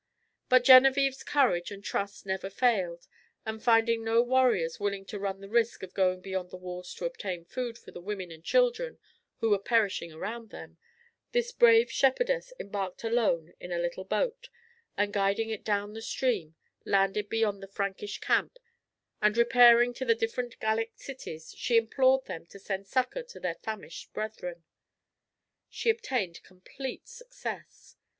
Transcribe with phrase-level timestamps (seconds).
[0.49, 3.07] But Genevičve's courage and trust never failed;
[3.45, 7.05] and finding no warriors willing to run the risk of going beyond the walls to
[7.05, 8.97] obtain food for the women and children
[9.41, 10.79] who were perishing around them,
[11.33, 14.49] this brave shepherdess embarked alone in a little boat,
[14.97, 18.57] and guiding it down the stream, landed beyond the Frankish camp,
[19.21, 23.53] and repairing to the different Gallic cities, she implored them to send succor to their
[23.53, 24.63] famished brethren.
[25.69, 27.97] She obtained complete success.